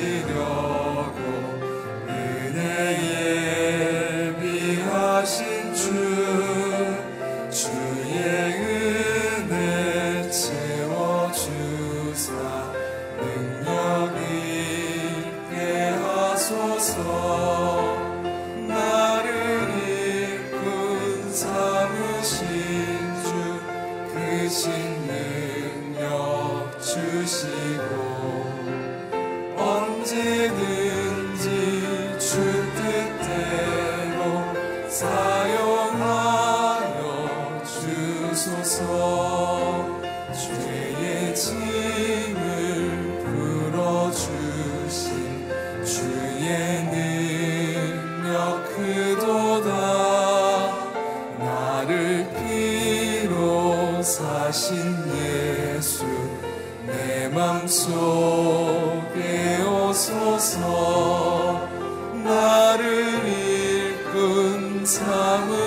[0.00, 0.49] Savior.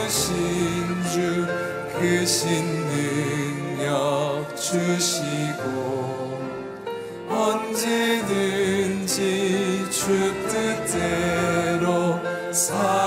[0.04, 1.48] 부르신 주
[1.98, 2.46] 그신
[2.90, 5.64] 능력 주시고
[7.30, 9.12] 언제든지
[9.90, 12.20] 주 뜻대로
[12.52, 13.03] 살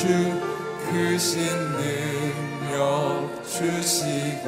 [0.00, 0.06] 주
[0.88, 1.36] 크신
[1.76, 4.46] 능력 주시고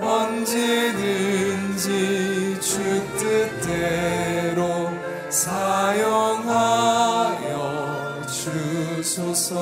[0.00, 1.88] 언제든지
[2.62, 2.72] 주
[3.18, 4.88] 뜻대로
[5.28, 6.62] 사용하여
[8.26, 9.52] 주소서.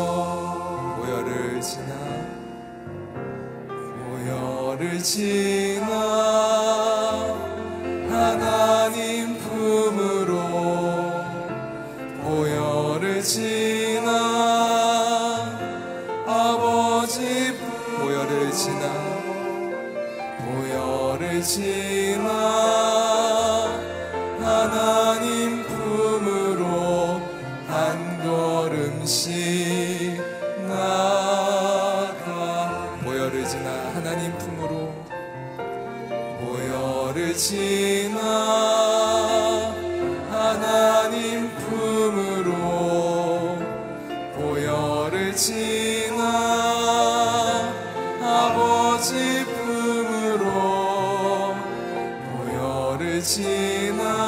[1.00, 1.92] 고열을 지나
[4.06, 5.61] 고열을 지나
[53.22, 54.21] 지나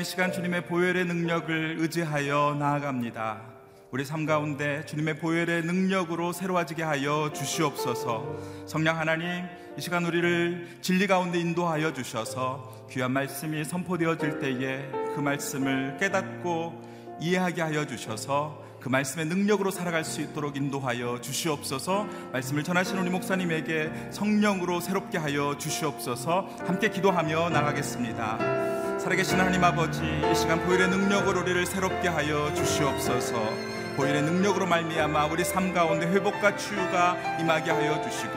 [0.00, 3.42] 하나님 의 시간 주님의 보혈의 능력을 의지하여 나아갑니다.
[3.90, 8.64] 우리 삶 가운데 주님의 보혈의 능력으로 새로워지게 하여 주시옵소서.
[8.66, 9.44] 성령 하나님
[9.76, 17.60] 이 시간 우리를 진리 가운데 인도하여 주셔서 귀한 말씀이 선포되어질 때에 그 말씀을 깨닫고 이해하게
[17.60, 22.06] 하여 주셔서 그 말씀의 능력으로 살아갈 수 있도록 인도하여 주시옵소서.
[22.32, 26.48] 말씀을 전하시는 우리 목사님에게 성령으로 새롭게 하여 주시옵소서.
[26.66, 34.22] 함께 기도하며 나가겠습니다 살아계신 하나님 아버지 이 시간 보혈의 능력으로 우리를 새롭게 하여 주시옵소서 보일의
[34.22, 38.32] 능력으로 말미암아 우리 삶 가운데 회복과 치유가 임하게 하여 주시고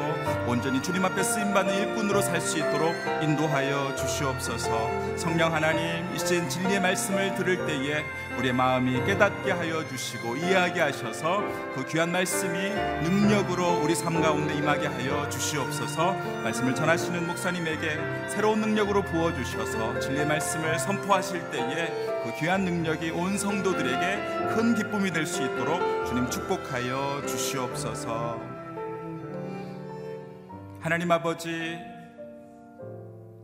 [0.47, 5.15] 온전히 주님 앞에 쓰임 받는 일꾼으로 살 수 있도록 인도하여 주시옵소서.
[5.15, 8.03] 성령 하나님 이제 진리의 말씀을 들을 때에
[8.37, 11.41] 우리의 마음이 깨닫게 하여 주시고 이해하게 하셔서
[11.75, 12.69] 그 귀한 말씀이
[13.03, 16.13] 능력으로 우리 삶 가운데 임하게 하여 주시옵소서.
[16.43, 21.87] 말씀을 전하시는 목사님에게 새로운 능력으로 부어 주셔서 진리의 말씀을 선포하실 때에
[22.23, 28.39] 그 귀한 능력이 온 성도들에게 큰 기쁨이 될 수 있도록 주님 축복하여 주시옵소서.
[30.81, 31.77] 하나님 아버지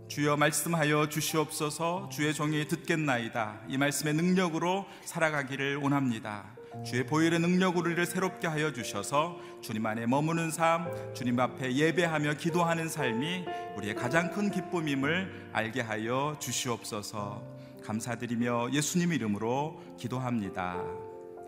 [0.09, 2.09] 주여 말씀하여 주시옵소서.
[2.11, 3.61] 주의 종이 듣겠나이다.
[3.67, 6.45] 이 말씀의 능력으로 살아가기를 원합니다.
[6.83, 12.89] 주의 보혈의 능력으로 우리를 새롭게 하여 주셔서 주님 안에 머무는 삶 주님 앞에 예배하며 기도하는
[12.89, 13.45] 삶이
[13.77, 17.43] 우리의 가장 큰 기쁨임을 알게 하여 주시옵소서.
[17.83, 20.83] 감사드리며 예수님 이름으로 기도합니다.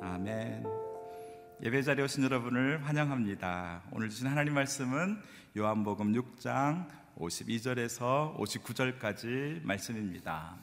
[0.02, 0.68] 아멘.
[1.64, 3.84] 예배 자리에 오신 여러분을 환영합니다.
[3.92, 5.20] 오늘 주신 하나님 말씀은
[5.58, 10.58] 요한복음 6장 52절에서 59절까지 말씀입니다.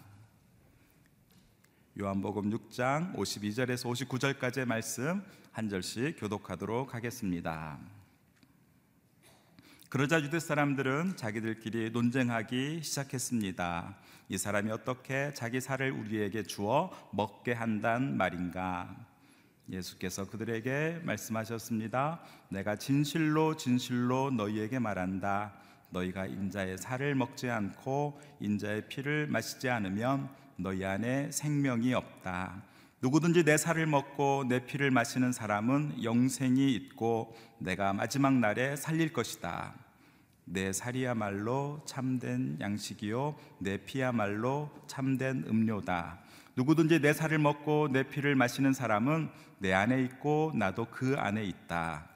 [2.01, 5.23] 요한복음 6장 52절에서 59절까지의 말씀
[5.53, 7.79] 한 절씩 교독하도록 하겠습니다.
[9.89, 13.97] 그러자 유대 사람들은 자기들끼리 논쟁하기 시작했습니다.
[14.29, 18.97] 이 사람이 어떻게 자기 살을 우리에게 주어 먹게 한단 말인가?
[19.71, 22.21] 예수께서 그들에게 말씀하셨습니다.
[22.49, 25.68] 내가 진실로 진실로 너희에게 말한다.
[25.91, 32.63] 너희가 인자의 살을 먹지 않고 인자의 피를 마시지 않으면 너희 안에 생명이 없다.
[33.01, 39.75] 누구든지 내 살을 먹고 내 피를 마시는 사람은 영생이 있고 내가 마지막 날에 살릴 것이다.
[40.45, 46.19] 내 살이야말로 참된 양식이요 내 피야말로 참된 음료다.
[46.57, 52.09] 누구든지 내 살을 먹고 내 피를 마시는 사람은 내 안에 있고 나도 그 안에 있다.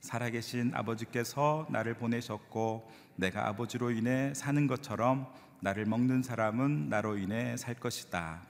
[0.00, 5.26] 살아계신 아버지께서 나를 보내셨고 내가 아버지로 인해 사는 것처럼
[5.60, 8.42] 나를 먹는 사람은 나로 인해 살 것이다.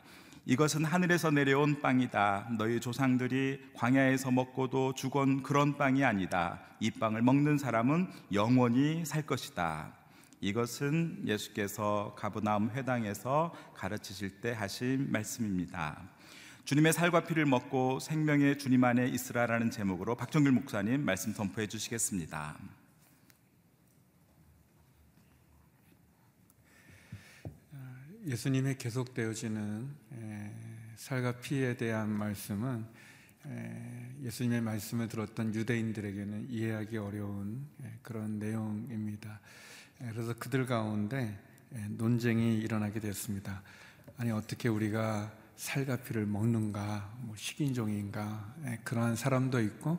[0.44, 2.48] 이것은 하늘에서 내려온 빵이다.
[2.58, 6.60] 너희 조상들이 광야에서 먹고도 죽은 그런 빵이 아니다.
[6.81, 9.92] 이 빵을 먹는 사람은 영원히 살 것이다.
[10.40, 16.02] 이것은 예수께서 가브나움 회당에서 가르치실 때 하신 말씀입니다.
[16.64, 22.81] 주님의 살과 피를 먹고 생명의 주님 안에 있으라라는 제목으로 박정길 목사님 말씀 선포해 주시겠습니다.
[28.26, 29.88] 예수님의 계속되어지는
[30.96, 32.84] 살과 피에 대한 말씀은
[34.22, 37.67] 예수님의 말씀을 들었던 유대인들에게는 이해하기 어려운
[38.02, 39.41] 그런 내용입니다.
[39.98, 41.36] 그래서 그들 가운데
[41.91, 43.62] 논쟁이 일어나게 됐습니다.
[44.17, 49.98] 아니 어떻게 우리가 살과 피를 먹는가, 뭐 식인종인가 그러한 사람도 있고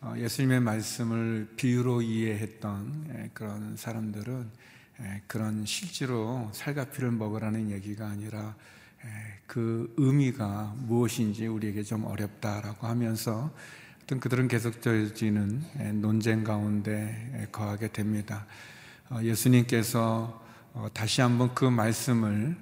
[0.00, 4.50] 어, 예수님의 말씀을 비유로 이해했던 그런 사람들은
[5.26, 8.54] 그런 실제로 살과 피를 먹으라는 얘기가 아니라
[9.46, 13.50] 그 의미가 무엇인지 우리에게 좀 어렵다라고 하면서
[14.02, 18.46] 어떤 그들은 계속되어지는 논쟁 가운데 거하게 됩니다.
[19.10, 20.42] 어, 예수님께서
[20.74, 22.56] 어, 다시 한번 그 말씀을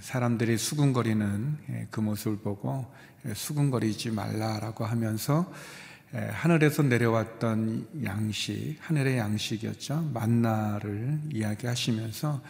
[0.00, 2.92] 사람들이 수군거리는 그 모습을 보고
[3.32, 5.50] 수군거리지 말라라고 하면서
[6.12, 10.10] 하늘에서 내려왔던 양식, 하늘의 양식이었죠.
[10.14, 12.40] 만나를 이야기하시면서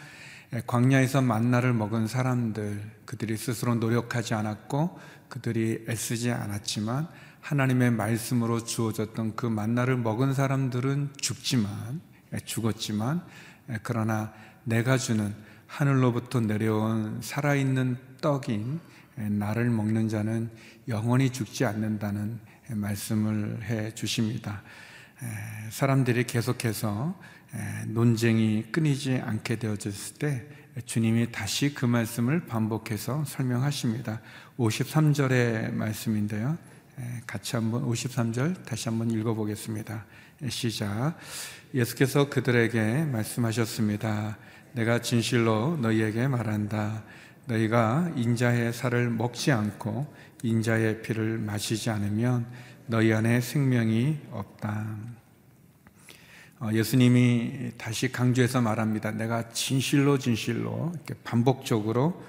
[0.65, 7.07] 광야에서 만나를 먹은 사람들, 그들이 스스로 노력하지 않았고 그들이 애쓰지 않았지만
[7.41, 12.01] 하나님의 말씀으로 주어졌던 그 만나를 먹은 사람들은 죽지만
[12.45, 13.23] 죽었지만
[13.83, 15.33] 그러나 내가 주는
[15.67, 18.79] 하늘로부터 내려온 살아있는 떡인
[19.15, 20.49] 나를 먹는 자는
[20.87, 22.39] 영원히 죽지 않는다는
[22.69, 24.63] 말씀을 해 주십니다.
[25.69, 27.19] 사람들이 계속해서
[27.87, 30.47] 논쟁이 끊이지 않게 되어졌을 때
[30.85, 34.21] 주님이 다시 그 말씀을 반복해서 설명하십니다.
[34.57, 36.57] 53절의 말씀인데요.
[37.25, 40.05] 같이 한번 53절 다시 한번 읽어보겠습니다.
[40.49, 41.17] 시작.
[41.73, 44.37] 예수께서 그들에게 말씀하셨습니다.
[44.73, 47.03] 내가 진실로 너희에게 말한다.
[47.45, 52.47] 너희가 인자의 살을 먹지 않고 인자의 피를 마시지 않으면
[52.87, 54.97] 너희 안에 생명이 없다.
[56.59, 59.11] 어, 예수님이 다시 강조해서 말합니다.
[59.11, 60.91] 내가 진실로 진실로
[61.23, 62.21] 반복적으로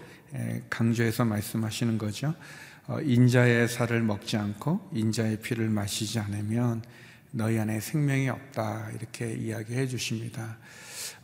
[0.69, 2.35] 강조해서 말씀하시는 거죠.
[2.87, 6.83] 어, 인자의 살을 먹지 않고 인자의 피를 마시지 않으면
[7.31, 10.59] 너희 안에 생명이 없다 이렇게 이야기해 주십니다.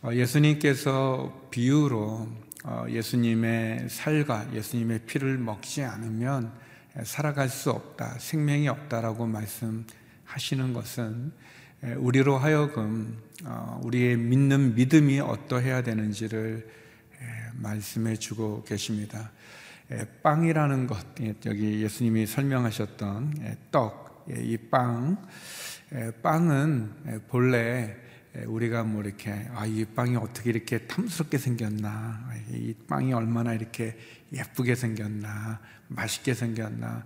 [0.03, 2.47] 어, 예수님께서 비유로
[2.89, 6.66] 예수님의 살과 예수님의 피를 먹지 않으면
[7.05, 11.33] 살아갈 수 없다, 생명이 없다라고 말씀하시는 것은
[11.99, 16.67] 우리로 하여금 어, 우리의 믿는 믿음이 어떠해야 되는지를
[17.55, 19.31] 말씀해 주고 계십니다.
[20.23, 20.99] 빵이라는 것,
[21.47, 25.27] 여기 예수님이 설명하셨던 떡, 이 빵,
[26.23, 27.97] 빵은 본래
[28.47, 33.97] 우리가 뭐 이렇게 아, 이 빵이 어떻게 이렇게 탐스럽게 생겼나, 이 빵이 얼마나 이렇게
[34.33, 37.05] 예쁘게 생겼나, 맛있게 생겼나,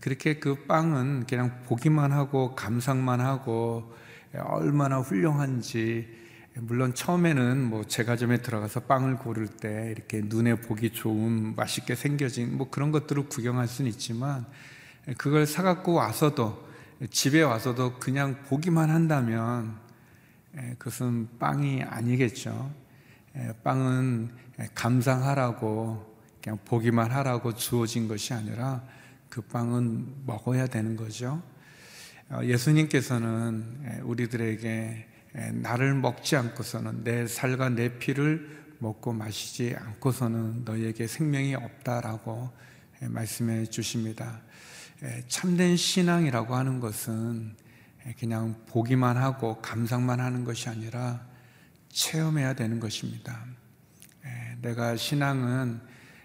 [0.00, 3.92] 그렇게 그 빵은 그냥 보기만 하고 감상만 하고
[4.34, 6.20] 얼마나 훌륭한지
[6.54, 12.70] 물론 처음에는 뭐 제과점에 들어가서 빵을 고를 때 이렇게 눈에 보기 좋은 맛있게 생겨진 뭐
[12.70, 14.46] 그런 것들을 구경할 수는 있지만
[15.16, 16.68] 그걸 사갖고 와서도
[17.10, 19.78] 집에 와서도 그냥 보기만 한다면
[20.78, 22.72] 그것은 빵이 아니겠죠.
[23.64, 24.30] 빵은
[24.74, 26.09] 감상하라고
[26.42, 28.82] 그냥 보기만 하라고 주어진 것이 아니라
[29.28, 31.42] 그 빵은 먹어야 되는 거죠.
[32.30, 35.08] 어, 예수님께서는 우리들에게
[35.62, 42.50] 나를 먹지 않고서는 내 살과 내 피를 먹고 마시지 않고서는 너에게 생명이 없다라고
[43.00, 44.40] 말씀해 주십니다.
[45.28, 47.54] 참된 신앙이라고 하는 것은
[48.18, 51.26] 그냥 보기만 하고 감상만 하는 것이 아니라
[51.90, 53.44] 체험해야 되는 것입니다.
[54.60, 55.80] 내가 신앙은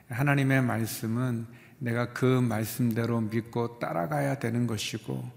[0.09, 1.47] 하나님의 말씀은
[1.79, 5.29] 내가 그 말씀대로 믿고 따라가야 되는 것이고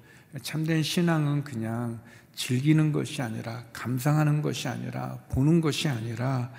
[0.43, 2.01] 참된 신앙은 그냥
[2.35, 6.53] 즐기는 것이 아니라 감상하는 것이 아니라 보는 것이 아니라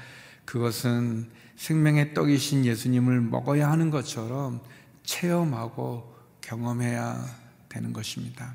[0.45, 4.61] 그것은 생명의 떡이신 예수님을 먹어야 하는 것처럼
[5.03, 7.23] 체험하고 경험해야
[7.69, 8.53] 되는 것입니다.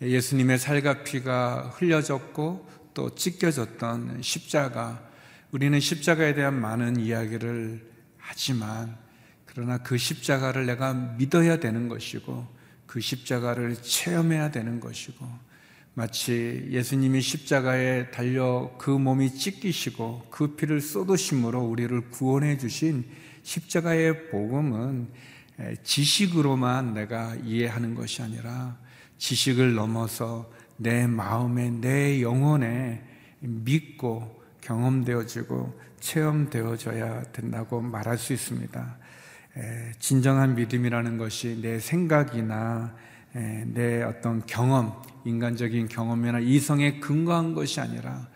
[0.00, 5.02] 예수님의 살과 피가 흘려졌고 또 찢겨졌던 십자가
[5.50, 7.95] 우리는 십자가에 대한 많은 이야기를
[8.28, 8.96] 하지만
[9.44, 12.46] 그러나 그 십자가를 내가 믿어야 되는 것이고
[12.86, 15.26] 그 십자가를 체험해야 되는 것이고
[15.94, 23.04] 마치 예수님이 십자가에 달려 그 몸이 찢기시고 그 피를 쏟으심으로 우리를 구원해 주신
[23.44, 25.08] 십자가의 복음은
[25.84, 28.76] 지식으로만 내가 이해하는 것이 아니라
[29.18, 33.02] 지식을 넘어서 내 마음에 내 영혼에
[33.40, 38.98] 믿고 경험되어지고 체험되어져야 된다고 말할 수 있습니다.
[39.98, 42.94] 진정한 믿음이라는 것이 내 생각이나
[43.32, 48.28] 내 어떤 경험, 인간적인 경험이나 이성에 근거한 것이 아니라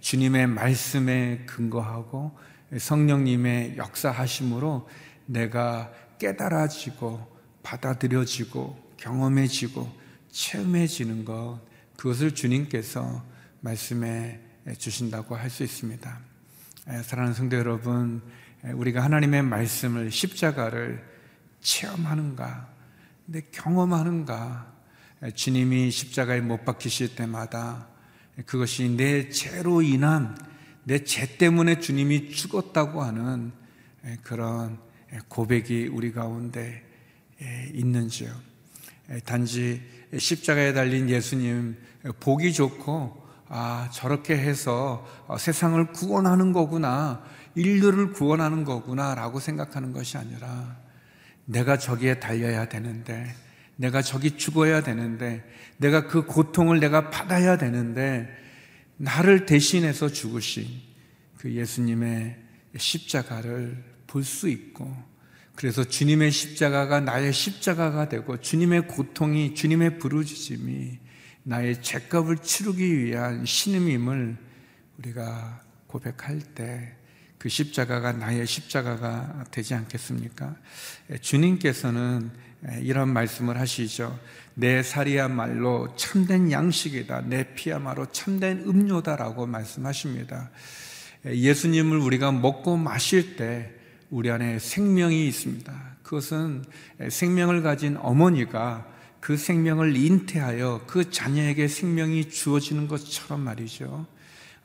[0.00, 2.36] 주님의 말씀에 근거하고
[2.78, 4.88] 성령님의 역사하심으로
[5.26, 7.30] 내가 깨달아지고
[7.62, 9.90] 받아들여지고 경험해지고
[10.30, 11.60] 체험해지는 것
[11.96, 13.22] 그것을 주님께서
[13.60, 14.40] 말씀해
[14.78, 16.31] 주신다고 할 수 있습니다.
[16.84, 18.20] 사랑하는 성도 여러분,
[18.64, 21.00] 우리가 하나님의 말씀을 십자가를
[21.60, 22.68] 체험하는가,
[23.24, 24.72] 근데 경험하는가,
[25.34, 27.86] 주님이 십자가에 못 박히실 때마다
[28.46, 30.36] 그것이 내 죄로 인한
[30.84, 33.52] 내 죄 때문에 주님이 죽었다고 하는
[34.24, 34.80] 그런
[35.28, 36.84] 고백이 우리 가운데
[37.72, 38.34] 있는지요.
[39.24, 39.80] 단지
[40.18, 41.76] 십자가에 달린 예수님
[42.18, 43.21] 보기 좋고
[43.54, 45.06] 아 저렇게 해서
[45.38, 47.22] 세상을 구원하는 거구나
[47.54, 50.78] 인류를 구원하는 거구나 라고 생각하는 것이 아니라
[51.44, 53.34] 내가 저기에 달려야 되는데
[53.76, 55.44] 내가 저기 죽어야 되는데
[55.76, 58.26] 내가 그 고통을 내가 받아야 되는데
[58.96, 60.66] 나를 대신해서 죽으신
[61.36, 62.38] 그 예수님의
[62.78, 64.90] 십자가를 볼 수 있고
[65.56, 71.01] 그래서 주님의 십자가가 나의 십자가가 되고 주님의 고통이 주님의 부르짖음이
[71.44, 74.36] 나의 죄값을 치르기 위한 신음임을
[74.98, 77.02] 우리가 고백할 때
[77.42, 80.54] 그 십자가가 나의 십자가가 되지 않겠습니까?
[81.22, 82.30] 주님께서는
[82.82, 84.16] 이런 말씀을 하시죠.
[84.54, 87.22] 내 살이야말로 참된 양식이다.
[87.22, 90.50] 내 피야말로 참된 음료다라고 말씀하십니다.
[91.26, 93.72] 예수님을 우리가 먹고 마실 때
[94.08, 95.96] 우리 안에 생명이 있습니다.
[96.04, 96.64] 그것은
[97.08, 98.86] 생명을 가진 어머니가
[99.22, 104.04] 그 생명을 인태하여 그 자녀에게 생명이 주어지는 것처럼 말이죠.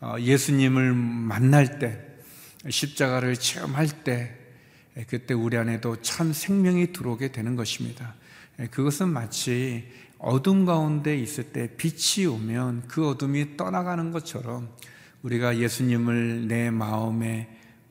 [0.01, 2.03] 어, 예수님을 만날 때,
[2.67, 4.35] 십자가를 체험할 때,
[5.05, 8.15] 그때 우리 안에도 참 생명이 들어오게 되는 것입니다.
[8.71, 14.69] 그것은 마치 어둠 가운데 있을 때 빛이 오면 그 어둠이 떠나가는 것처럼
[15.21, 17.47] 우리가 예수님을 내 마음에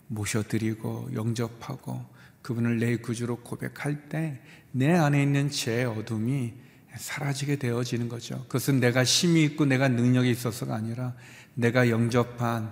[0.08, 2.04] 모셔드리고 영접하고
[2.42, 4.40] 그분을 내 구주로 고백할 때
[4.76, 6.52] 내 안에 있는 제 어둠이
[6.94, 8.44] 사라지게 되어지는 거죠.
[8.44, 11.14] 그것은 내가 힘이 있고 내가 능력이 있어서가 아니라
[11.54, 12.70] 내가 영접한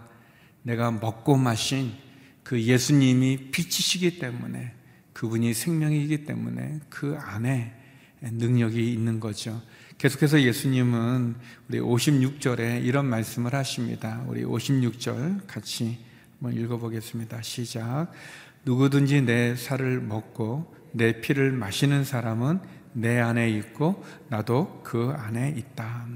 [0.65, 1.93] 내가 먹고 마신
[2.43, 4.75] 그 예수님이 빛이시기 때문에
[5.15, 7.73] 그분이 생명이기 때문에 그 안에
[8.21, 9.63] 능력이 있는 거죠.
[9.97, 11.37] 계속해서 예수님은
[11.71, 14.23] 우리 56절에 이런 말씀을 하십니다.
[14.29, 15.99] 우리 56절 같이
[16.45, 17.41] 한번 읽어보겠습니다.
[17.41, 18.09] 시작.
[18.67, 22.61] 누구든지 내 살을 먹고 내 피를 마시는 사람은
[22.93, 26.07] 내 안에 있고 나도 그 안에 있다.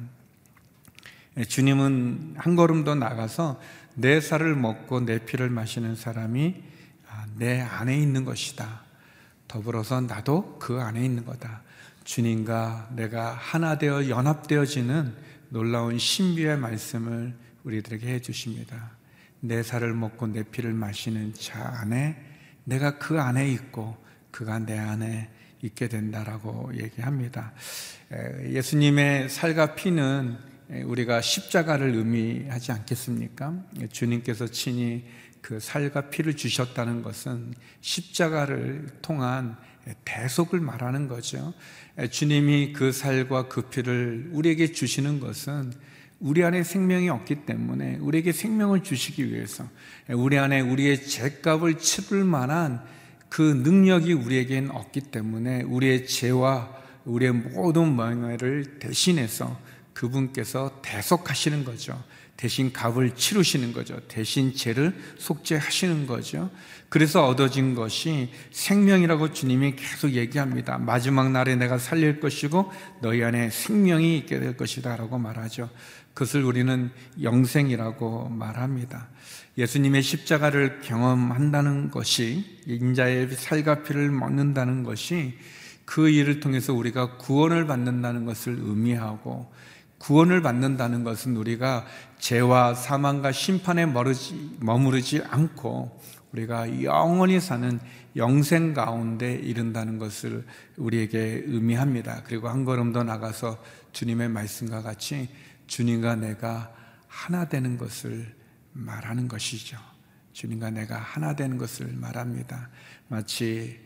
[1.49, 3.59] 주님은 한 걸음 더 나가서
[3.95, 6.63] 내 살을 먹고 내 피를 마시는 사람이
[7.09, 8.83] 아, 내 안에 있는 것이다.
[9.49, 11.63] 더불어서 나도 그 안에 있는 거다.
[12.05, 15.15] 주님과 내가 하나 되어 연합되어지는
[15.49, 18.98] 놀라운 신비의 말씀을 우리들에게 해 주십니다.
[19.41, 22.17] 내 살을 먹고 내 피를 마시는 자 안에
[22.65, 23.97] 내가 그 안에 있고
[24.31, 25.31] 그가 내 안에
[25.63, 27.53] 있게 된다라고 얘기합니다.
[28.45, 30.37] 예수님의 살과 피는
[30.85, 33.55] 우리가 십자가를 의미하지 않겠습니까?
[33.91, 35.07] 주님께서 친히
[35.41, 39.57] 그 살과 피를 주셨다는 것은 십자가를 통한
[40.05, 41.55] 대속을 말하는 거죠.
[42.11, 45.73] 주님이 그 살과 그 피를 우리에게 주시는 것은
[46.21, 49.69] 우리 안에 생명이 없기 때문에 우리에게 생명을 주시기 위해서
[50.09, 52.83] 우리 안에 우리의 죄값을 치를 만한
[53.29, 59.59] 그 능력이 우리에겐 없기 때문에 우리의 죄와 우리의 모든 망해를 대신해서
[59.93, 62.03] 그분께서 대속하시는 거죠.
[62.39, 63.99] 대신 값을 치르시는 거죠.
[64.07, 66.51] 대신 죄를 속죄하시는 거죠.
[66.89, 70.79] 그래서 얻어진 것이 생명이라고 주님이 계속 얘기합니다.
[70.79, 72.71] 마지막 날에 내가 살릴 것이고
[73.03, 75.69] 너희 안에 생명이 있게 될 것이다 라고 말하죠.
[76.19, 76.91] 그것을 우리는
[77.23, 79.09] 영생이라고 말합니다.
[79.57, 85.39] 예수님의 십자가를 경험한다는 것이 인자의 살과 피를 먹는다는 것이
[85.85, 89.53] 그 일을 통해서 우리가 구원을 받는다는 것을 의미하고
[89.99, 91.87] 구원을 받는다는 것은 우리가
[92.19, 96.01] 죄와 사망과 심판에 머르지, 머무르지 않고
[96.33, 97.79] 우리가 영원히 사는
[98.17, 100.45] 영생 가운데 이른다는 것을
[100.77, 102.23] 우리에게 의미합니다.
[102.25, 103.59] 그리고 한 걸음 더 나가서
[103.93, 105.29] 주님의 말씀과 같이
[105.69, 106.75] 주님과 내가
[107.07, 108.35] 하나 되는 것을
[108.73, 109.79] 말하는 것이죠.
[110.33, 112.69] 주님과 내가 하나 되는 것을 말합니다.
[113.09, 113.81] 마치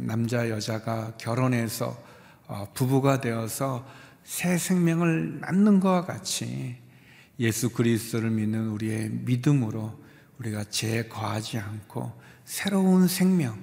[0.00, 2.06] 남자 여자가 결혼해서
[2.46, 3.86] 어, 부부가 되어서
[4.24, 6.78] 새 생명을 낳는 것과 같이
[7.38, 10.02] 예수 그리스도를 믿는 우리의 믿음으로
[10.38, 13.58] 우리가 죄 거하지 않고 새로운 생명,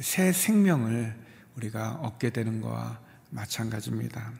[0.00, 1.16] 새 생명을
[1.56, 4.32] 우리가 얻게 되는 것과 마찬가지입니다.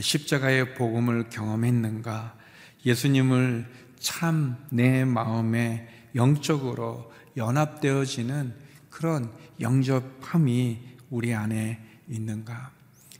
[0.00, 2.36] 십자가의 복음을 경험했는가?
[2.84, 3.66] 예수님을
[3.98, 8.54] 참 내 마음에 영적으로 연합되어지는
[8.90, 10.78] 그런 영접함이
[11.10, 12.72] 우리 안에 있는가?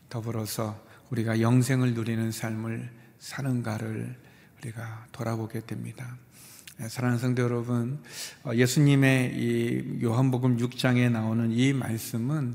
[0.09, 4.17] 더불어서 우리가 영생을 누리는 삶을 사는가를
[4.59, 6.17] 우리가 돌아보게 됩니다.
[6.79, 8.03] 네, 사랑하는 성도 여러분,
[8.45, 12.55] 어, 예수님의 이 요한복음 6장에 나오는 이 말씀은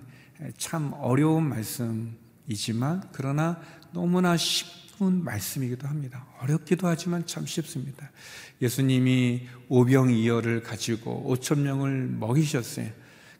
[0.57, 3.59] 참 어려운 말씀이지만 그러나
[3.93, 6.25] 너무나 쉽은 말씀이기도 합니다.
[6.39, 8.11] 어렵기도 하지만 참 쉽습니다.
[8.61, 12.89] 예수님이 오병이어를 가지고 5천 명을 먹이셨어요.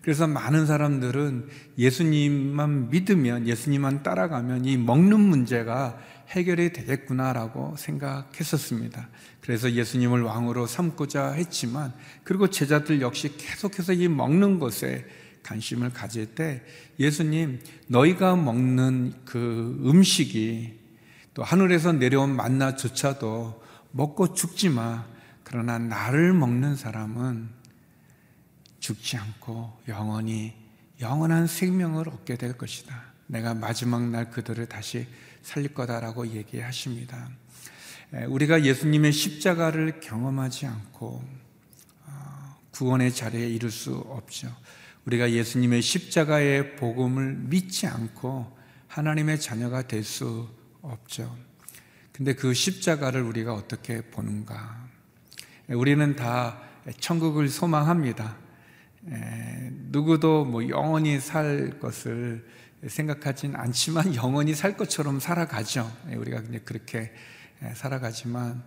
[0.02, 9.10] 그래서 많은 사람들은 예수님만 믿으면, 예수님만 따라가면 이 먹는 문제가 해결이 되겠구나라고 생각했었습니다.
[9.42, 15.06] 그래서 예수님을 왕으로 삼고자 했지만, 그리고 제자들 역시 계속해서 이 먹는 것에
[15.44, 16.64] 관심을 가질 때,
[17.00, 20.80] 예수님, 너희가 먹는 그 음식이
[21.34, 25.06] 또 하늘에서 내려온 만나조차도 먹고 죽지 마.
[25.44, 27.50] 그러나 나를 먹는 사람은
[28.80, 30.54] 죽지 않고 영원히
[31.02, 33.12] 영원한 생명을 얻게 될 것이다.
[33.28, 35.08] 내가 마지막 날 그들을 다시
[35.42, 37.30] 살릴 거다라고 얘기하십니다.
[38.28, 41.24] 우리가 예수님의 십자가를 경험하지 않고
[42.06, 44.54] 어, 구원의 자리에 이를 수 없죠.
[45.06, 50.50] 우리가 예수님의 십자가의 복음을 믿지 않고 하나님의 자녀가 될 수
[50.82, 51.36] 없죠.
[52.12, 54.90] 근데 그 십자가를 우리가 어떻게 보는가?
[55.70, 56.62] 우리는 다
[57.00, 58.38] 천국을 소망합니다.
[59.92, 62.46] 누구도 뭐 영원히 살 것을
[62.88, 65.92] 생각하진 않지만 영원히 살 것처럼 살아가죠.
[66.16, 67.12] 우리가 그렇게
[67.74, 68.64] 살아가지만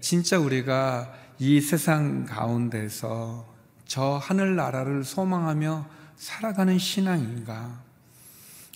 [0.00, 3.57] 진짜 우리가 이 세상 가운데서
[3.88, 7.82] 저 하늘나라를 소망하며 살아가는 신앙인가?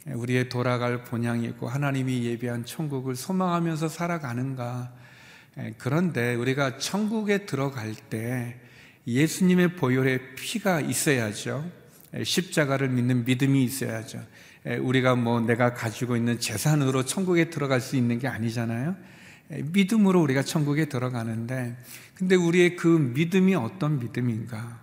[0.06, 4.90] 우리의 돌아갈 본향이 있고 하나님이 예비한 천국을 소망하면서 살아가는가?
[5.76, 8.58] 그런데 우리가 천국에 들어갈 때
[9.06, 11.70] 예수님의 보혈의 피가 있어야죠.
[12.24, 14.24] 십자가를 믿는 믿음이 있어야죠.
[14.80, 18.96] 우리가 뭐 내가 가지고 있는 재산으로 천국에 들어갈 수 있는 게 아니잖아요.
[19.50, 21.76] 믿음으로 우리가 천국에 들어가는데,
[22.14, 24.80] 근데 우리의 그 믿음이 어떤 믿음인가?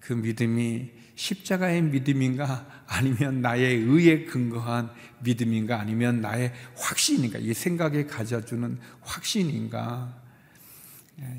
[0.00, 2.84] 그 믿음이 십자가의 믿음인가?
[2.86, 5.78] 아니면 나의 의에 근거한 믿음인가?
[5.78, 7.38] 아니면 나의 확신인가?
[7.38, 10.20] 이 생각에 가져주는 확신인가?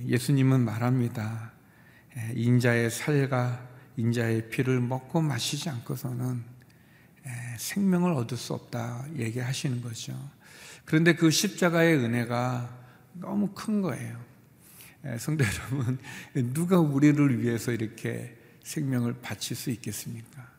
[0.06, 1.52] 예수님은 말합니다.
[2.36, 6.44] 인자의 살과 인자의 피를 먹고 마시지 않고서는
[7.58, 10.18] 생명을 얻을 수 없다 얘기하시는 거죠.
[10.86, 12.70] 그런데 그 십자가의 은혜가
[13.14, 14.24] 너무 큰 거예요.
[15.20, 16.00] 성도 여러분,
[16.54, 20.50] 누가 우리를 위해서 이렇게 생명을 바칠 수 있겠습니까?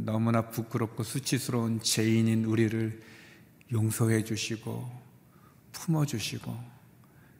[0.00, 3.00] 너무나 부끄럽고 수치스러운 죄인인 우리를
[3.72, 4.88] 용서해 주시고
[5.72, 6.56] 품어 주시고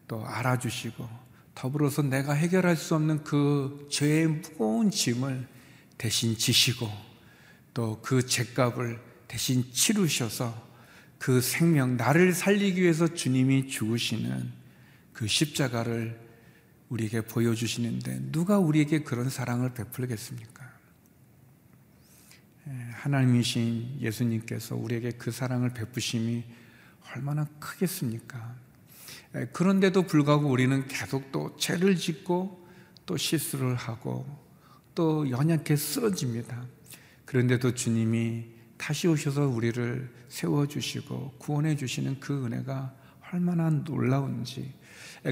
[0.08, 1.08] 또 알아주시고
[1.54, 5.46] 더불어서 내가 해결할 수 없는 그 죄의 무거운 짐을
[5.98, 6.90] 대신 지시고
[7.74, 10.68] 또 그 죄값을 대신 치르셔서
[11.18, 14.52] 그 생명, 나를 살리기 위해서 주님이 죽으시는
[15.12, 16.29] 그 십자가를
[16.90, 20.68] 우리에게 보여주시는데 누가 우리에게 그런 사랑을 베풀겠습니까?
[22.92, 26.44] 하나님이신 예수님께서 우리에게 그 사랑을 베푸심이
[27.14, 28.54] 얼마나 크겠습니까?
[29.52, 32.68] 그런데도 불구하고 우리는 계속 또 죄를 짓고
[33.06, 34.26] 또 실수를 하고
[34.94, 36.64] 또 연약해 쓰러집니다.
[37.24, 42.94] 그런데도 주님이 다시 오셔서 우리를 세워주시고 구원해 주시는 그 은혜가
[43.32, 44.74] 얼마나 놀라운지.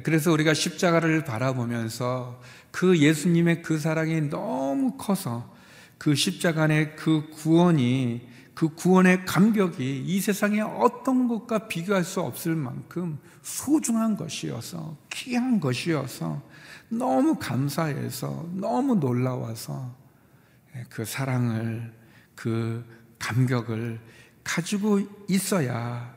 [0.04, 5.54] 그래서 우리가 십자가를 바라보면서 그 예수님의 그 사랑이 너무 커서
[5.96, 13.18] 그 십자가의 그 구원이 그 구원의 감격이 이 세상의 어떤 것과 비교할 수 없을 만큼
[13.42, 16.42] 소중한 것이어서 귀한 것이어서
[16.88, 19.94] 너무 감사해서 너무 놀라워서
[20.88, 21.92] 그 사랑을
[22.34, 22.84] 그
[23.18, 24.00] 감격을
[24.42, 26.14] 가지고 있어야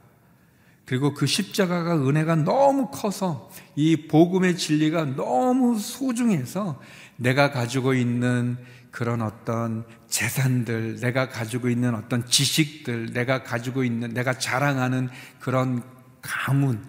[0.91, 6.81] 그리고 그 십자가가 은혜가 너무 커서 이 복음의 진리가 너무 소중해서
[7.15, 8.57] 내가 가지고 있는
[8.91, 15.07] 그런 어떤 재산들, 내가 가지고 있는 어떤 지식들, 내가 가지고 있는, 내가 자랑하는
[15.39, 15.81] 그런
[16.21, 16.85] 가문.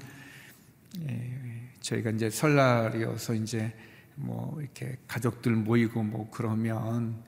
[1.08, 3.72] 예, 저희가 이제 설날이어서 이제
[4.16, 7.22] 뭐 이렇게 가족들 모이고 뭐 그러면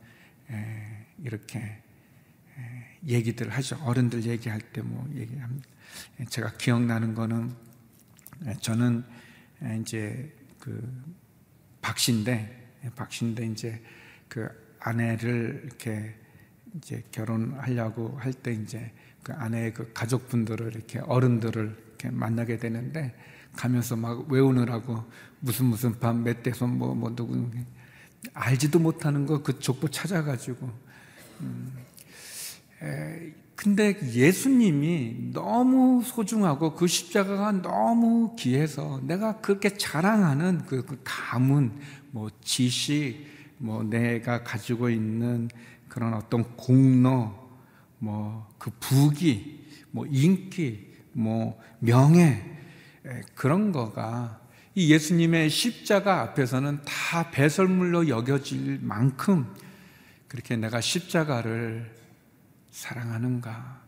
[0.51, 3.79] 예, 이렇게 예, 얘기들 하죠.
[3.85, 5.74] 어른들 얘기할 때 뭐 얘기합니다.
[6.21, 7.55] 예, 제가 기억나는 거는
[8.47, 9.05] 예, 저는
[9.81, 10.83] 이제 그
[11.81, 13.83] 박씨인데, 박씨인데 이제
[14.29, 14.49] 그
[14.81, 16.15] 아내를 이렇게
[16.77, 23.15] 이제 결혼하려고 할 때 이제 그 아내의 그 가족분들을 이렇게 어른들을 이렇게 만나게 되는데
[23.57, 25.05] 가면서 막 외우느라고
[25.41, 27.49] 무슨 무슨 밤 멧돼손 뭐, 뭐 누구
[28.35, 30.71] 알지도 못하는 거 그 족보 찾아가지고
[31.41, 31.73] 음,
[32.83, 41.73] 에, 근데 예수님이 너무 소중하고 그 십자가가 너무 귀해서 내가 그렇게 자랑하는 그, 그 가문
[42.11, 43.27] 뭐 지식
[43.59, 45.49] 뭐 내가 가지고 있는
[45.89, 47.33] 그런 어떤 공로,
[47.99, 52.43] 뭐 그 부기, 뭐 인기, 뭐 명예
[53.35, 54.41] 그런 거가
[54.75, 59.55] 이 예수님의 십자가 앞에서는 다 배설물로 여겨질 만큼
[60.29, 61.95] 그렇게 내가 십자가를
[62.75, 63.83] 사랑하는가,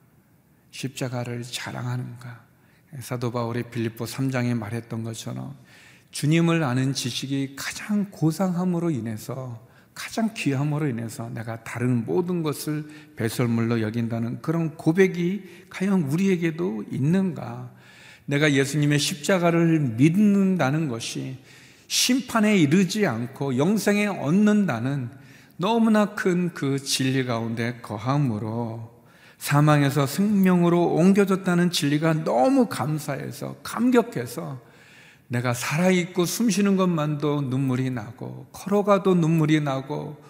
[0.70, 2.46] 십자가를 자랑하는가.
[3.00, 5.56] 사도 바울이 빌립보 3장에 말했던 것처럼
[6.12, 14.40] 주님을 아는 지식이 가장 고상함으로 인해서 가장 귀함으로 인해서 내가 다른 모든 것을 배설물로 여긴다는
[14.40, 17.72] 그런 고백이 과연 우리에게도 있는가?
[18.26, 21.38] 내가 예수님의 십자가를 믿는다는 것이
[21.88, 25.25] 심판에 이르지 않고 영생에 얻는다는
[25.58, 28.94] 너무나 큰 그 진리 가운데 거함으로
[29.38, 34.60] 사망에서 생명으로 옮겨졌다는 진리가 너무 감사해서 감격해서
[35.28, 40.22] 내가 살아있고 숨 쉬는 것만도 눈물이 나고, 걸어가도 눈물이 나고,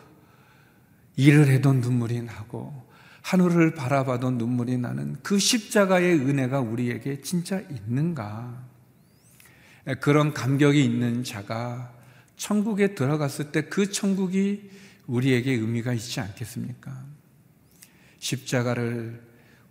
[1.17, 2.73] 일을 해도 눈물이 나고,
[3.21, 8.65] 하늘을 바라봐도 눈물이 나는 그 십자가의 은혜가 우리에게 진짜 있는가?
[10.01, 11.93] 그런 감격이 있는 자가
[12.37, 14.71] 천국에 들어갔을 때 그 천국이
[15.07, 16.93] 우리에게 의미가 있지 않겠습니까?
[18.19, 19.23] 십자가를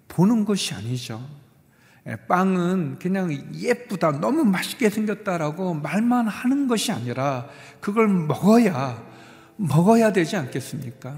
[0.08, 1.28] 보는 것이 아니죠.
[2.08, 7.48] 예, 빵은 그냥 예쁘다, 너무 맛있게 생겼다라고 말만 하는 것이 아니라
[7.82, 9.04] 그걸 먹어야,
[9.58, 11.18] 먹어야 되지 않겠습니까?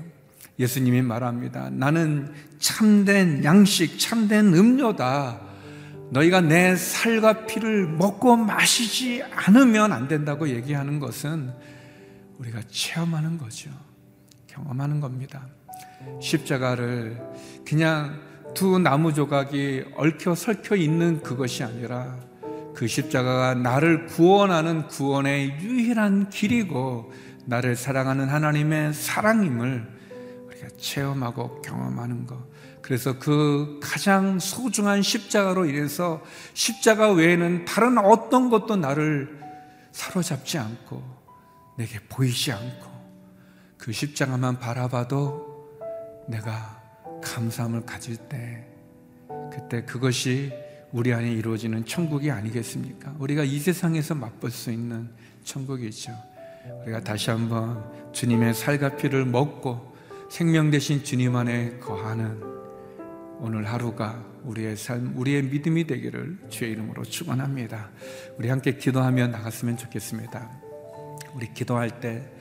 [0.60, 1.69] 예수님이 말합니다.
[1.69, 5.41] 나는 참된 양식, 참된 음료다.
[6.10, 11.53] 너희가 내 살과 피를 먹고 마시지 않으면 안 된다고 얘기하는 것은
[12.39, 13.69] 우리가 체험하는 거죠.
[14.58, 15.46] 경험하는 겁니다.
[16.20, 17.22] 십자가를
[17.65, 18.20] 그냥
[18.54, 22.17] 두 나무 조각이 얽혀 설켜 있는 그것이 아니라
[22.74, 27.12] 그 십자가가 나를 구원하는 구원의 유일한 길이고
[27.46, 29.88] 나를 사랑하는 하나님의 사랑임을
[30.48, 32.38] 우리가 체험하고 경험하는 것.
[32.82, 36.22] 그래서 그 가장 소중한 십자가로 인해서
[36.54, 39.39] 십자가 외에는 다른 어떤 것도 나를
[39.91, 41.04] 사로잡지 않고
[41.78, 42.87] 내게 보이지 않고
[43.88, 45.80] 그 십자가만 바라봐도
[46.28, 46.84] 내가
[47.23, 48.67] 감사함을 가질 때
[49.50, 50.52] 그때 그것이
[50.91, 53.15] 우리 안에 이루어지는 천국이 아니겠습니까?
[53.17, 55.10] 우리가 이 세상에서 맛볼 수 있는
[55.45, 56.12] 천국이죠.
[56.82, 59.95] 우리가 다시 한번 주님의 살과 피를 먹고
[60.30, 62.43] 생명 대신 주님 안에 거하는
[63.39, 67.89] 오늘 하루가 우리의 삶, 우리의 믿음이 되기를 주의 이름으로 축원합니다.
[68.38, 70.52] 우리 함께 기도하며 나갔으면 좋겠습니다.
[71.34, 72.37] 우리 기도할 때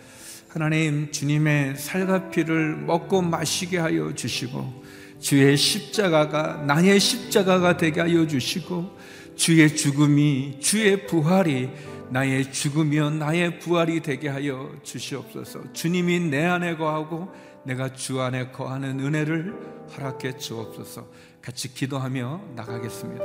[0.57, 4.85] 하나님 주님의 살과 피를 먹고 마시게 하여 주시고
[5.21, 8.97] 주의 십자가가 나의 십자가가 되게 하여 주시고
[9.37, 11.69] 주의 죽음이 주의 부활이
[12.09, 15.75] 나의 죽음이요 나의 부활이 되게 하여 주시옵소서.
[15.75, 17.31] 주님이 내 안에 거하고
[17.67, 19.55] 내가 주 안에 거하는 은혜를
[19.95, 21.07] 허락해 주옵소서.
[21.43, 23.25] 같이 기도하며 나가겠습니다.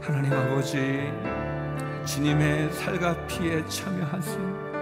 [0.00, 0.78] 하나님 아버지,
[2.06, 4.73] 주님의 살과 피에 참여하세요.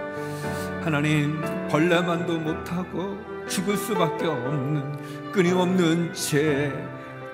[0.81, 6.71] 하나님, 벌레만도 못하고 죽을 수밖에 없는 끊임없는 죄,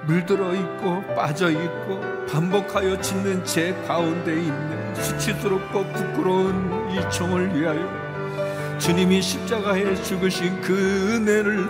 [0.06, 9.22] 물들어 있고 빠져 있고 반복하여 짓는 죄 가운데 있는 수치스럽고 부끄러운 이 종을 위하여 주님이
[9.22, 10.74] 십자가에 죽으신 그
[11.14, 11.70] 은혜를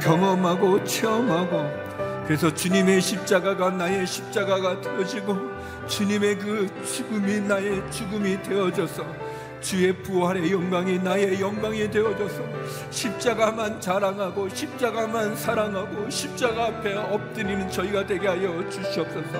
[0.00, 1.88] 경험하고 체험하고
[2.26, 5.36] 그래서 주님의 십자가가 나의 십자가가 되어지고
[5.86, 9.04] 주님의 그 죽음이 나의 죽음이 되어져서
[9.60, 12.42] 주의 부활의 영광이 나의 영광이 되어져서
[12.90, 19.38] 십자가만 자랑하고 십자가만 사랑하고 십자가 앞에 엎드리는 저희가 되게 하여 주시옵소서.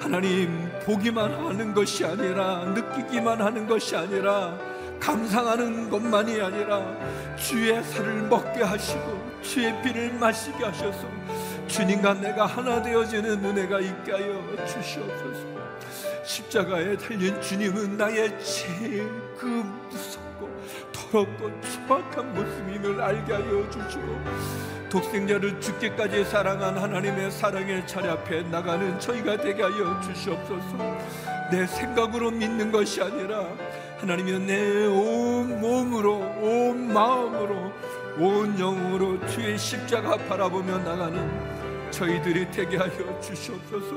[0.00, 4.56] 하나님 보기만 하는 것이 아니라 느끼기만 하는 것이 아니라
[5.00, 6.82] 감상하는 것만이 아니라
[7.36, 11.06] 주의 살을 먹게 하시고 주의 피를 마시게 하셔서
[11.66, 15.57] 주님과 내가 하나 되어지는 은혜가 있게 하여 주시옵소서.
[16.24, 19.46] 십자가에 달린 주님은 나의 제일 그
[19.90, 20.48] 무섭고
[20.92, 24.58] 더럽고 추악한 모습임을 알게 하여 주시고
[24.90, 30.98] 독생자를 죽기까지 사랑한 하나님의 사랑의 차례 앞에 나가는 저희가 되게 하여 주시옵소서.
[31.50, 33.46] 내 생각으로 믿는 것이 아니라
[33.98, 37.72] 하나님이 내온 몸으로 온 마음으로
[38.18, 43.94] 온 영으로 주의 십자가 바라보며 나가는 저희들이 되게 하여 주시옵소서.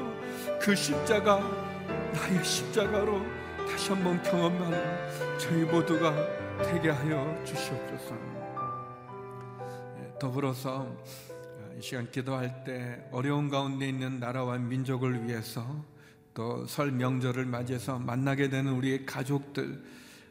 [0.59, 1.70] 그 십자가
[2.13, 3.21] 나의 십자가로
[3.69, 6.13] 다시 한번 경험하는 저희 모두가
[6.63, 8.15] 되게 하여 주시옵소서.
[9.99, 15.83] 예, 더불어서 어, 이 시간 기도할 때 어려운 가운데 있는 나라와 민족을 위해서
[16.33, 19.83] 또 설 명절을 맞이해서 만나게 되는 우리의 가족들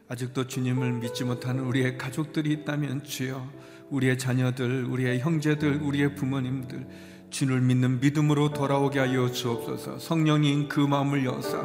[0.07, 3.49] 아직도 주님을 믿지 못하는 우리의 가족들이 있다면 주여
[3.91, 6.87] 우리의 자녀들, 우리의 형제들, 우리의 부모님들
[7.31, 9.97] 주를 믿는 믿음으로 돌아오게 하여 주옵소서.
[9.99, 11.57] 성령님 그 마음을 여사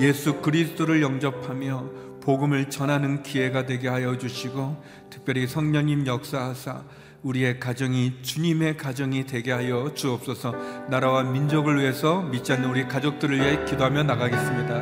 [0.00, 1.84] 예수 그리스도를 영접하며
[2.22, 6.82] 복음을 전하는 기회가 되게 하여 주시고 특별히 성령님 역사하사
[7.22, 10.54] 우리의 가정이 주님의 가정이 되게 하여 주옵소서.
[10.88, 14.74] 나라와 민족을 위해서 믿지 않는 우리 가족들을 위해 기도하며 나가겠습니다.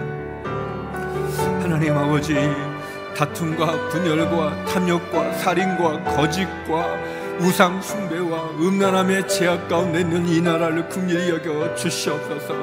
[1.60, 2.34] 하나님 아버지
[3.16, 11.74] 다툼과 분열과 탐욕과 살인과 거짓과 우상 숭배와 음란함의 제약 가운데 있는 이 나라를 긍휼히 여겨
[11.74, 12.54] 주시옵소서.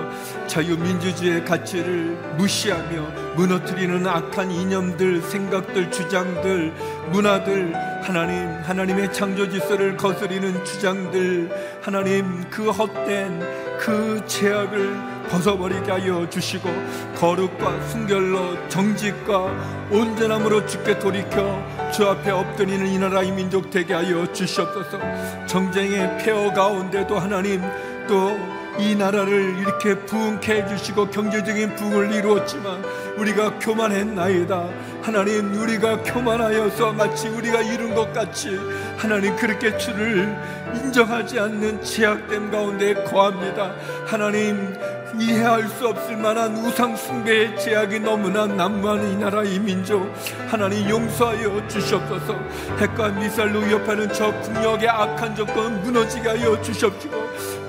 [0.46, 6.74] 자유민주주의의 가치를 무시하며 무너뜨리는 악한 이념들 생각들 주장들
[7.12, 13.40] 문화들 하나님 하나님의 창조 질서를 거스리는 주장들 하나님 그 헛된
[13.80, 16.70] 그 제약을 벗어버리게 하여 주시고
[17.16, 25.00] 거룩과 순결로 정직과 온전함으로 주께 돌이켜 주 앞에 엎드리는 이 나라의 민족 되게 하여 주시옵소서.
[25.48, 27.62] 정쟁의 폐허 가운데도 하나님
[28.08, 32.84] 또 이 나라를 이렇게 부흥케 해주시고 경제적인 부흥을 이루었지만
[33.18, 34.70] 우리가 교만했나이다.
[35.02, 38.60] 하나님 우리가 교만하여서 마치 우리가 이룬 것 같이
[38.98, 40.38] 하나님 그렇게 주를
[40.76, 43.74] 인정하지 않는 제약됨 가운데 거합니다.
[44.06, 44.76] 하나님
[45.20, 50.14] 이해할 수 없을 만한 우상 숭배의 제약이 너무나 난무하는 이 나라 이 민족
[50.48, 52.38] 하나님 용서하여 주시옵소서.
[52.80, 57.27] 핵과 미사일로 위협하는 저 국력의 악한 조건 무너지게 하여 주시옵시고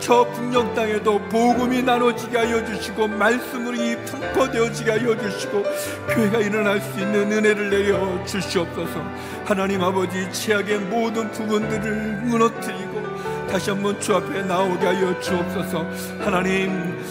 [0.09, 5.62] 저 국력 땅에도 복음이 나눠지게 하여 주시고 말씀으이 분포되어지게 하여 주시고
[6.09, 9.05] 교회가 일어날 수 있는 은혜를 내려 주시옵소서
[9.44, 13.03] 하나님 아버지 최악의 모든 부분들을 무너뜨리고
[13.51, 15.87] 다시 한번 주 앞에 나오게 하여 주옵소서
[16.21, 17.05] 하나님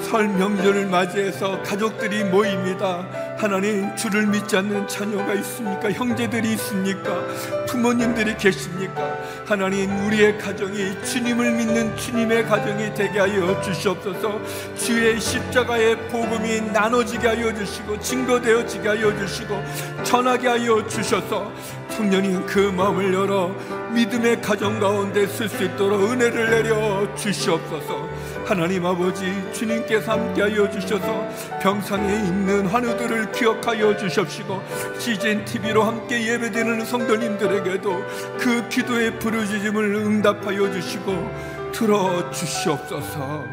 [0.00, 3.04] 설 명절을 맞이해서 가족들이 모입니다.
[3.44, 5.92] 하나님 주를 믿지 않는 자녀가 있습니까?
[5.92, 7.26] 형제들이 있습니까?
[7.68, 9.18] 부모님들이 계십니까?
[9.44, 14.40] 하나님 우리의 가정이 주님을 믿는 주님의 가정이 되게 하여 주시옵소서.
[14.76, 19.62] 주의 십자가의 복음이 나눠지게 하여 주시고 증거되어지게 하여 주시고
[20.04, 21.52] 전하게 하여 주셔서
[21.90, 23.54] 청년이 그 마음을 열어
[23.92, 28.08] 믿음의 가정 가운데 쓸 수 있도록 은혜를 내려 주시옵소서.
[28.44, 31.28] 하나님 아버지 주님께서 함께하여 주셔서
[31.62, 34.62] 병상에 있는 환우들을 기억하여 주십시고
[34.98, 38.04] CGN TV로 함께 예배드리는 성도님들에게도
[38.38, 43.44] 그 기도의 부르짖음을 응답하여 주시고 들어 주시옵소서.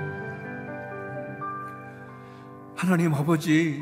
[2.76, 3.82] 하나님 아버지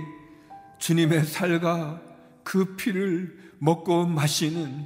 [0.77, 2.01] 주님의 살과
[2.43, 4.85] 그 피를 먹고 마시는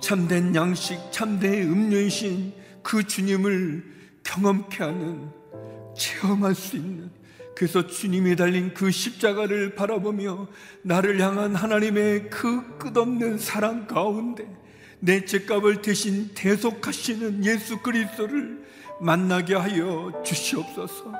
[0.00, 3.84] 참된 양식, 참된 음료이신 그 주님을
[4.24, 5.37] 경험케 하는
[5.98, 7.10] 체험할 수 있는
[7.54, 10.46] 그래서 주님이 달린 그 십자가를 바라보며
[10.82, 14.46] 나를 향한 하나님의 그 끝없는 사랑 가운데
[15.00, 18.64] 내 죄값을 대신 대속하시는 예수 그리스도를
[19.00, 21.12] 만나게 하여 주시옵소서.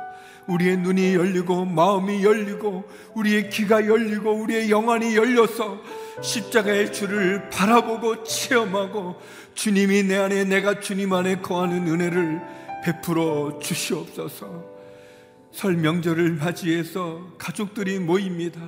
[0.47, 5.79] 우리의 눈이 열리고 마음이 열리고 우리의 귀가 열리고 우리의 영안이 열려서
[6.23, 9.21] 십자가의 주를 바라보고 체험하고
[9.55, 12.41] 주님이 내 안에 내가 주님 안에 거하는 은혜를
[12.85, 14.68] 베풀어 주시옵소서.
[15.59, 18.61] 설 명절을 맞이해서 가족들이 모입니다.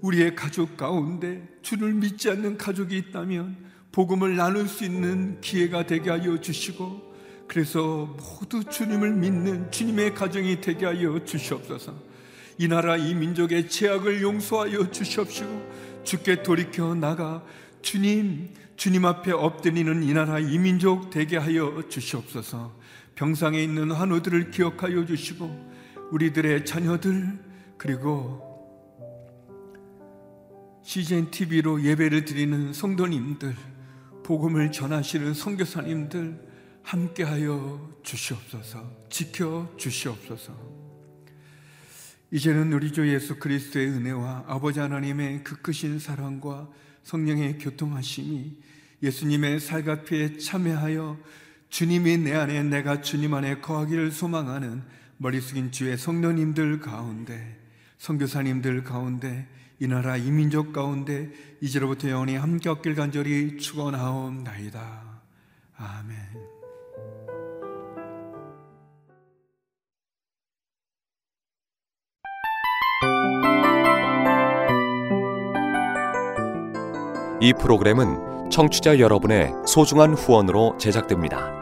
[0.00, 3.54] 우리의 가족 가운데 주를 믿지 않는 가족이 있다면
[3.92, 7.12] 복음을 나눌 수 있는 기회가 되게 하여 주시고
[7.46, 11.94] 그래서 모두 주님을 믿는 주님의 가정이 되게 하여 주시옵소서.
[12.56, 17.44] 이 나라 이 민족의 죄악을 용서하여 주시옵시고 주께 돌이켜 나가
[17.82, 22.74] 주님 주님 앞에 엎드리는 이 나라 이 민족 되게 하여 주시옵소서.
[23.16, 25.71] 병상에 있는 환우들을 기억하여 주시고
[26.12, 27.38] 우리들의 자녀들
[27.78, 28.50] 그리고
[30.84, 33.56] CGN TV로 예배를 드리는 성도님들
[34.22, 40.52] 복음을 전하시는 선교사님들 함께하여 주시옵소서 지켜 주시옵소서.
[42.30, 46.68] 이제는 우리 주 예수 그리스도의 은혜와 아버지 하나님의 그 크신 사랑과
[47.04, 48.58] 성령의 교통하심이
[49.02, 51.18] 예수님의 살과 피에 참여하여
[51.68, 54.82] 주님이 내 안에 내가 주님 안에 거하기를 소망하는
[55.22, 57.56] 머리 숙인 주의 성도님들 가운데
[57.98, 59.46] 선교사님들 가운데
[59.78, 61.30] 이 나라 이민족 가운데
[61.60, 65.22] 이제로부터 영원히 함께 얻길 간절히 축원하옵나이다.
[65.76, 66.18] 아멘.
[77.40, 81.61] 이 프로그램은 청취자 여러분의 소중한 후원으로 제작됩니다.